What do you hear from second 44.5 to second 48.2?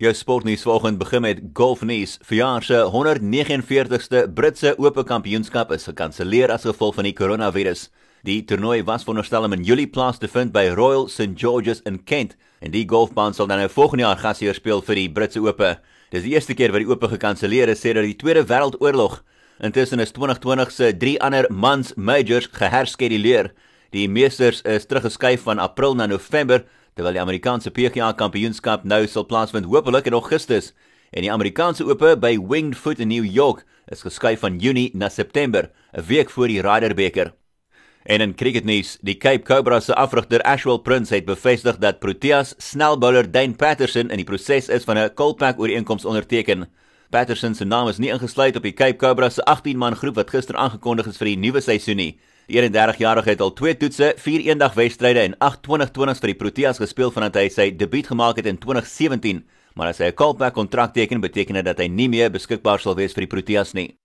is van 'n Colpack ooreenkoms onderteken. Patterson se naam is nie